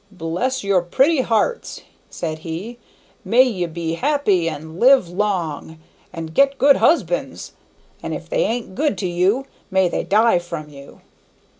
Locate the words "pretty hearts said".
0.81-2.39